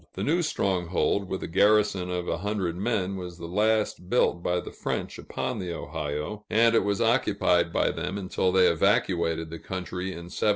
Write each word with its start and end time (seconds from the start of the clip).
The 0.15 0.23
new 0.23 0.41
stronghold, 0.41 1.29
with 1.29 1.43
a 1.43 1.47
garrison 1.47 2.09
of 2.09 2.27
a 2.27 2.39
hundred 2.39 2.75
men, 2.75 3.17
was 3.17 3.37
the 3.37 3.45
last 3.45 4.09
built 4.09 4.41
by 4.41 4.59
the 4.59 4.71
French 4.71 5.19
upon 5.19 5.59
the 5.59 5.71
Ohio, 5.75 6.43
and 6.49 6.73
it 6.73 6.83
was 6.83 6.99
occupied 6.99 7.71
by 7.71 7.91
them 7.91 8.17
until 8.17 8.51
they 8.51 8.65
evacuated 8.67 9.51
the 9.51 9.59
country 9.59 10.05
in 10.07 10.31
1763. 10.33 10.49